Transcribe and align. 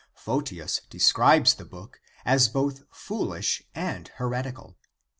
Photius 0.15 0.81
describes 0.89 1.53
the 1.53 1.63
book 1.63 2.01
2 2.23 2.23
as 2.25 2.49
both 2.49 2.81
foolish 2.89 3.61
and 3.75 4.07
heretical. 4.15 4.75